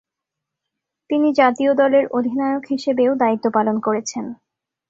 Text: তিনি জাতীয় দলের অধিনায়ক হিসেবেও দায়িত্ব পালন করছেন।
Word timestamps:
তিনি 1.09 1.29
জাতীয় 1.33 1.71
দলের 1.73 2.05
অধিনায়ক 2.11 2.63
হিসেবেও 2.69 3.11
দায়িত্ব 3.15 3.45
পালন 3.53 3.75
করছেন। 3.79 4.25